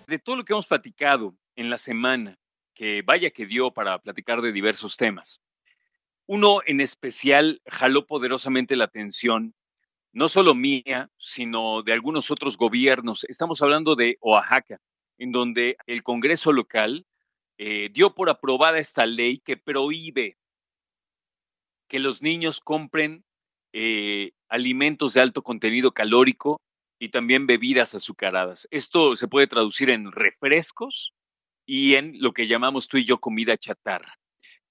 [0.06, 2.38] De todo lo que hemos platicado en la semana,
[2.74, 5.40] que vaya que dio para platicar de diversos temas,
[6.26, 9.56] uno en especial jaló poderosamente la atención,
[10.12, 13.24] no solo mía, sino de algunos otros gobiernos.
[13.30, 14.82] Estamos hablando de Oaxaca,
[15.18, 17.06] en donde el Congreso local
[17.58, 20.38] eh, dio por aprobada esta ley que prohíbe
[21.92, 23.26] que los niños compren
[23.74, 26.62] eh, alimentos de alto contenido calórico
[27.00, 28.68] y también bebidas azucaradas.
[28.72, 31.14] Esto se puede traducir en refrescos
[31.66, 34.16] y en lo que llamamos tú y yo comida chatarra.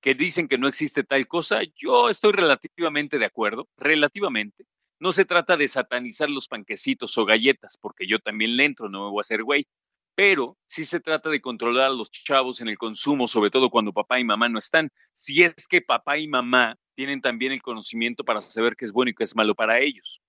[0.01, 4.65] Que dicen que no existe tal cosa, yo estoy relativamente de acuerdo, relativamente.
[4.99, 9.05] No se trata de satanizar los panquecitos o galletas, porque yo también le entro, no
[9.05, 9.67] me voy a hacer güey,
[10.15, 13.93] pero sí se trata de controlar a los chavos en el consumo, sobre todo cuando
[13.93, 14.91] papá y mamá no están.
[15.13, 19.09] Si es que papá y mamá tienen también el conocimiento para saber qué es bueno
[19.09, 20.21] y qué es malo para ellos.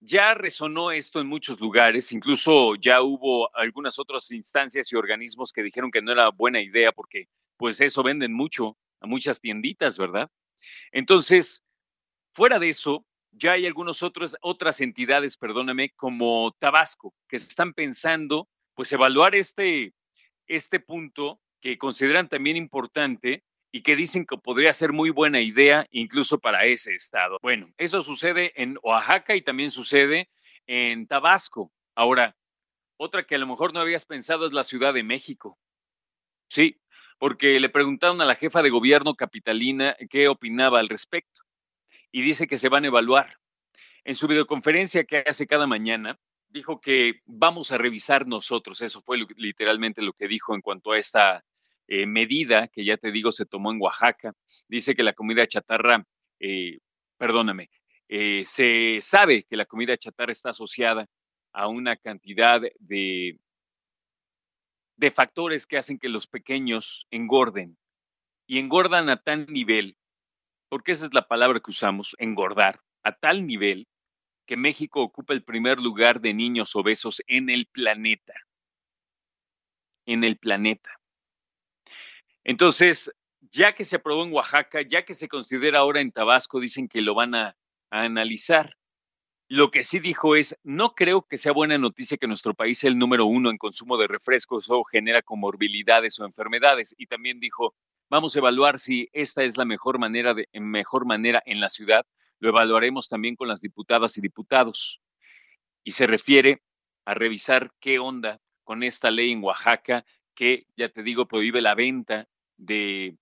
[0.00, 5.62] Ya resonó esto en muchos lugares, incluso ya hubo algunas otras instancias y organismos que
[5.62, 10.30] dijeron que no era buena idea porque pues eso venden mucho a muchas tienditas, ¿verdad?
[10.92, 11.62] Entonces,
[12.32, 18.90] fuera de eso, ya hay algunas otras entidades, perdóname, como Tabasco, que están pensando pues
[18.94, 19.92] evaluar este,
[20.46, 25.86] este punto que consideran también importante y que dicen que podría ser muy buena idea
[25.90, 27.38] incluso para ese estado.
[27.40, 30.28] Bueno, eso sucede en Oaxaca y también sucede
[30.66, 31.72] en Tabasco.
[31.94, 32.36] Ahora,
[32.98, 35.58] otra que a lo mejor no habías pensado es la Ciudad de México.
[36.48, 36.78] Sí,
[37.18, 41.42] porque le preguntaron a la jefa de gobierno capitalina qué opinaba al respecto
[42.12, 43.38] y dice que se van a evaluar.
[44.04, 49.16] En su videoconferencia que hace cada mañana, dijo que vamos a revisar nosotros, eso fue
[49.36, 51.42] literalmente lo que dijo en cuanto a esta
[51.88, 54.34] eh, medida que ya te digo se tomó en Oaxaca.
[54.68, 56.06] Dice que la comida chatarra,
[56.40, 56.78] eh,
[57.16, 57.70] perdóname,
[58.08, 61.08] eh, se sabe que la comida chatarra está asociada
[61.52, 63.38] a una cantidad de,
[64.96, 67.76] de factores que hacen que los pequeños engorden
[68.46, 69.96] y engordan a tal nivel,
[70.68, 73.86] porque esa es la palabra que usamos, engordar, a tal nivel
[74.46, 78.34] que México ocupa el primer lugar de niños obesos en el planeta.
[80.06, 81.01] En el planeta.
[82.44, 83.12] Entonces,
[83.50, 87.00] ya que se aprobó en Oaxaca, ya que se considera ahora en Tabasco, dicen que
[87.00, 87.56] lo van a,
[87.90, 88.78] analizar.
[89.48, 92.88] Lo que sí dijo es, no creo que sea buena noticia que nuestro país sea
[92.88, 96.94] el número uno en consumo de refrescos o genera comorbilidades o enfermedades.
[96.96, 97.74] Y también dijo,
[98.08, 102.06] vamos a evaluar si esta es la mejor manera, de, mejor manera en la ciudad.
[102.38, 105.02] Lo evaluaremos también con las diputadas y diputados.
[105.84, 106.62] Y se refiere
[107.04, 111.74] a revisar qué onda con esta ley en Oaxaca que, ya te digo, prohíbe la
[111.74, 113.16] venta de,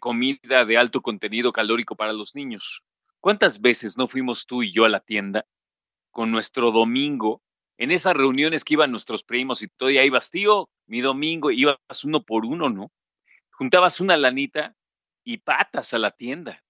[0.00, 2.82] comida de alto contenido calórico para los niños.
[3.20, 5.46] ¿Cuántas veces no fuimos tú y yo a la tienda
[6.10, 7.42] con nuestro domingo
[7.78, 12.22] en esas reuniones que iban nuestros primos y todo, y tío, mi domingo, ibas uno
[12.24, 12.90] por uno, ¿no?
[13.52, 14.74] Juntabas una lanita
[15.24, 16.64] y patas a la tienda.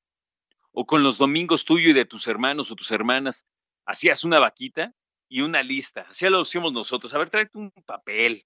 [0.72, 3.46] O con los domingos tuyo y de tus hermanos o tus hermanas,
[3.86, 4.94] hacías una vaquita
[5.28, 6.06] y una lista.
[6.10, 7.12] Así lo hacíamos nosotros.
[7.14, 8.44] A ver, tráete un papel.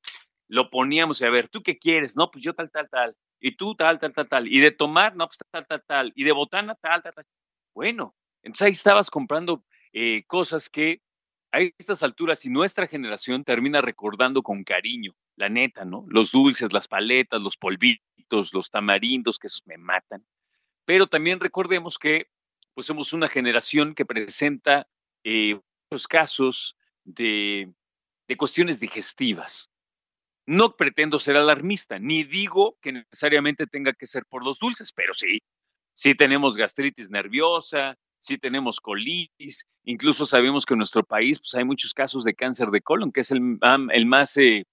[0.52, 2.16] Lo poníamos y a ver, ¿tú qué quieres?
[2.16, 5.16] No, pues yo tal, tal, tal y tú tal, tal, tal, tal, y de tomar,
[5.16, 7.26] no, pues tal, tal, tal, y de botana, tal, tal, tal.
[7.74, 11.02] Bueno, entonces ahí estabas comprando eh, cosas que
[11.50, 16.06] a estas alturas y nuestra generación termina recordando con cariño, la neta, ¿no?
[16.08, 20.24] Los dulces, las paletas, los polvitos, los tamarindos, que esos me matan.
[20.86, 22.28] Pero también recordemos que
[22.74, 24.88] pues somos una generación que presenta
[25.24, 27.70] eh, muchos casos de,
[28.28, 29.71] de cuestiones digestivas.
[30.46, 35.14] No pretendo ser alarmista, ni digo que necesariamente tenga que ser por los dulces, pero
[35.14, 35.40] sí,
[35.94, 41.64] sí tenemos gastritis nerviosa, sí tenemos colitis, incluso sabemos que en nuestro país pues, hay
[41.64, 43.40] muchos casos de cáncer de colon, que es el,
[44.06, 44.64] más, eh,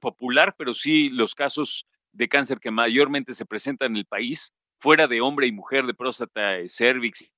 [0.00, 5.06] popular, pero sí los casos de cáncer que mayormente se presentan en el país, fuera
[5.06, 7.30] de hombre y mujer, de próstata, eh, cervix,